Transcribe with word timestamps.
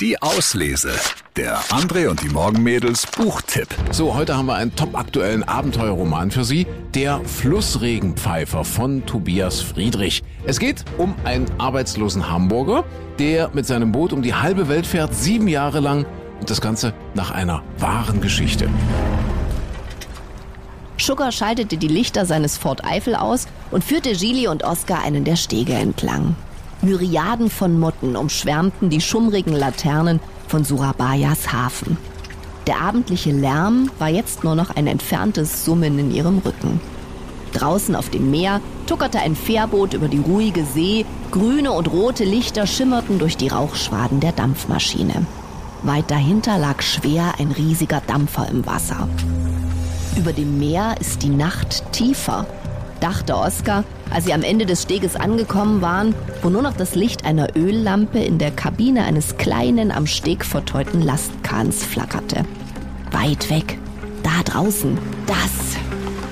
Die 0.00 0.22
Auslese. 0.22 0.92
Der 1.36 1.58
André 1.64 2.08
und 2.08 2.22
die 2.22 2.30
Morgenmädels 2.30 3.06
Buchtipp. 3.06 3.68
So, 3.90 4.14
heute 4.14 4.34
haben 4.34 4.46
wir 4.46 4.54
einen 4.54 4.74
topaktuellen 4.74 5.44
Abenteuerroman 5.44 6.30
für 6.30 6.42
Sie. 6.42 6.66
Der 6.94 7.20
Flussregenpfeifer 7.22 8.64
von 8.64 9.04
Tobias 9.04 9.60
Friedrich. 9.60 10.22
Es 10.46 10.58
geht 10.58 10.86
um 10.96 11.14
einen 11.24 11.44
arbeitslosen 11.58 12.30
Hamburger, 12.30 12.84
der 13.18 13.50
mit 13.52 13.66
seinem 13.66 13.92
Boot 13.92 14.14
um 14.14 14.22
die 14.22 14.32
halbe 14.32 14.70
Welt 14.70 14.86
fährt, 14.86 15.14
sieben 15.14 15.48
Jahre 15.48 15.80
lang. 15.80 16.06
Und 16.40 16.48
das 16.48 16.62
Ganze 16.62 16.94
nach 17.12 17.30
einer 17.30 17.62
wahren 17.76 18.22
Geschichte. 18.22 18.70
Sugar 20.96 21.30
schaltete 21.30 21.76
die 21.76 21.88
Lichter 21.88 22.24
seines 22.24 22.56
Ford 22.56 22.86
Eifel 22.86 23.14
aus 23.14 23.48
und 23.70 23.84
führte 23.84 24.12
Gili 24.12 24.48
und 24.48 24.64
Oscar 24.64 25.02
einen 25.02 25.24
der 25.24 25.36
Stege 25.36 25.74
entlang. 25.74 26.36
Myriaden 26.82 27.50
von 27.50 27.78
Motten 27.78 28.16
umschwärmten 28.16 28.88
die 28.88 29.02
schummrigen 29.02 29.52
Laternen 29.52 30.18
von 30.48 30.64
Surabayas 30.64 31.52
Hafen. 31.52 31.98
Der 32.66 32.80
abendliche 32.80 33.32
Lärm 33.32 33.90
war 33.98 34.08
jetzt 34.08 34.44
nur 34.44 34.54
noch 34.54 34.70
ein 34.74 34.86
entferntes 34.86 35.64
Summen 35.64 35.98
in 35.98 36.10
ihrem 36.10 36.38
Rücken. 36.38 36.80
Draußen 37.52 37.94
auf 37.94 38.08
dem 38.08 38.30
Meer 38.30 38.60
tuckerte 38.86 39.18
ein 39.18 39.36
Fährboot 39.36 39.92
über 39.92 40.08
die 40.08 40.20
ruhige 40.20 40.64
See, 40.64 41.04
grüne 41.32 41.72
und 41.72 41.92
rote 41.92 42.24
Lichter 42.24 42.66
schimmerten 42.66 43.18
durch 43.18 43.36
die 43.36 43.48
Rauchschwaden 43.48 44.20
der 44.20 44.32
Dampfmaschine. 44.32 45.26
Weit 45.82 46.10
dahinter 46.10 46.58
lag 46.58 46.80
schwer 46.80 47.34
ein 47.38 47.52
riesiger 47.52 48.00
Dampfer 48.06 48.48
im 48.48 48.64
Wasser. 48.66 49.08
Über 50.16 50.32
dem 50.32 50.58
Meer 50.58 50.94
ist 51.00 51.22
die 51.22 51.30
Nacht 51.30 51.92
tiefer 51.92 52.46
dachte 53.00 53.36
Oskar, 53.36 53.84
als 54.10 54.24
sie 54.24 54.34
am 54.34 54.42
Ende 54.42 54.66
des 54.66 54.82
Steges 54.82 55.16
angekommen 55.16 55.80
waren, 55.80 56.14
wo 56.42 56.50
nur 56.50 56.62
noch 56.62 56.76
das 56.76 56.94
Licht 56.94 57.24
einer 57.24 57.56
Öllampe 57.56 58.18
in 58.18 58.38
der 58.38 58.50
Kabine 58.50 59.04
eines 59.04 59.36
kleinen, 59.36 59.90
am 59.90 60.06
Steg 60.06 60.44
verteuten 60.44 61.00
Lastkahns 61.00 61.82
flackerte. 61.82 62.44
Weit 63.10 63.50
weg, 63.50 63.78
da 64.22 64.42
draußen, 64.44 64.98
das. 65.26 65.80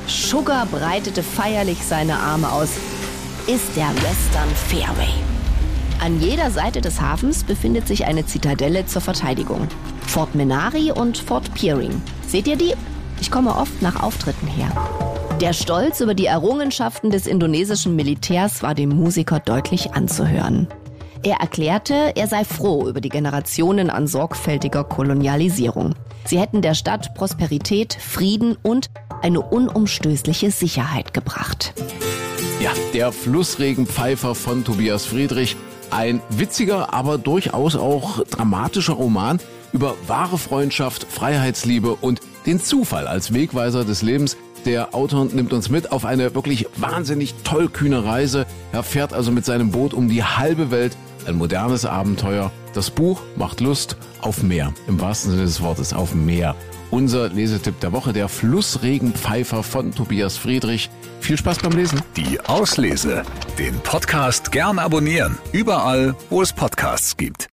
Sugar 0.06 0.66
breitete 0.66 1.22
feierlich 1.22 1.78
seine 1.84 2.16
Arme 2.16 2.50
aus. 2.50 2.70
Ist 3.46 3.76
der 3.76 3.88
Western 3.88 4.48
Fairway. 4.68 5.12
An 6.00 6.20
jeder 6.20 6.50
Seite 6.50 6.80
des 6.80 7.00
Hafens 7.00 7.42
befindet 7.42 7.88
sich 7.88 8.06
eine 8.06 8.24
Zitadelle 8.24 8.86
zur 8.86 9.02
Verteidigung. 9.02 9.66
Fort 10.06 10.34
Menari 10.34 10.92
und 10.92 11.18
Fort 11.18 11.52
Peering. 11.54 12.00
Seht 12.26 12.46
ihr 12.46 12.56
die? 12.56 12.74
Ich 13.20 13.30
komme 13.30 13.56
oft 13.56 13.82
nach 13.82 14.00
Auftritten 14.02 14.46
her. 14.46 14.70
Der 15.40 15.52
Stolz 15.52 16.00
über 16.00 16.14
die 16.14 16.26
Errungenschaften 16.26 17.10
des 17.10 17.28
indonesischen 17.28 17.94
Militärs 17.94 18.64
war 18.64 18.74
dem 18.74 18.88
Musiker 18.88 19.38
deutlich 19.38 19.92
anzuhören. 19.92 20.66
Er 21.22 21.36
erklärte, 21.36 22.12
er 22.16 22.26
sei 22.26 22.44
froh 22.44 22.88
über 22.88 23.00
die 23.00 23.08
Generationen 23.08 23.88
an 23.88 24.08
sorgfältiger 24.08 24.82
Kolonialisierung. 24.82 25.94
Sie 26.24 26.40
hätten 26.40 26.60
der 26.60 26.74
Stadt 26.74 27.14
Prosperität, 27.14 27.96
Frieden 28.00 28.56
und 28.64 28.90
eine 29.22 29.40
unumstößliche 29.40 30.50
Sicherheit 30.50 31.14
gebracht. 31.14 31.72
Ja, 32.60 32.72
der 32.92 33.12
Flussregenpfeifer 33.12 34.34
von 34.34 34.64
Tobias 34.64 35.06
Friedrich. 35.06 35.56
Ein 35.90 36.20
witziger, 36.30 36.92
aber 36.92 37.16
durchaus 37.16 37.76
auch 37.76 38.24
dramatischer 38.24 38.94
Roman 38.94 39.38
über 39.72 39.94
wahre 40.08 40.36
Freundschaft, 40.36 41.06
Freiheitsliebe 41.08 41.94
und 41.94 42.20
den 42.44 42.60
Zufall 42.60 43.06
als 43.06 43.32
Wegweiser 43.32 43.84
des 43.84 44.02
Lebens. 44.02 44.36
Der 44.64 44.94
Autor 44.94 45.26
nimmt 45.26 45.52
uns 45.52 45.70
mit 45.70 45.92
auf 45.92 46.04
eine 46.04 46.34
wirklich 46.34 46.66
wahnsinnig 46.76 47.34
tollkühne 47.44 48.04
Reise. 48.04 48.46
Er 48.72 48.82
fährt 48.82 49.12
also 49.12 49.30
mit 49.30 49.44
seinem 49.44 49.70
Boot 49.70 49.94
um 49.94 50.08
die 50.08 50.24
halbe 50.24 50.70
Welt. 50.70 50.96
Ein 51.26 51.36
modernes 51.36 51.84
Abenteuer. 51.84 52.50
Das 52.74 52.90
Buch 52.90 53.20
macht 53.36 53.60
Lust 53.60 53.96
auf 54.20 54.42
Meer. 54.42 54.72
Im 54.86 55.00
wahrsten 55.00 55.32
Sinne 55.32 55.44
des 55.44 55.62
Wortes 55.62 55.92
auf 55.92 56.14
Meer. 56.14 56.54
Unser 56.90 57.28
Lesetipp 57.28 57.80
der 57.80 57.92
Woche, 57.92 58.12
der 58.12 58.28
Flussregenpfeifer 58.28 59.62
von 59.62 59.94
Tobias 59.94 60.38
Friedrich. 60.38 60.88
Viel 61.20 61.36
Spaß 61.36 61.58
beim 61.58 61.72
Lesen. 61.72 62.00
Die 62.16 62.40
Auslese. 62.40 63.22
Den 63.58 63.78
Podcast 63.80 64.50
gern 64.52 64.78
abonnieren. 64.78 65.36
Überall, 65.52 66.14
wo 66.30 66.40
es 66.40 66.52
Podcasts 66.52 67.16
gibt. 67.16 67.46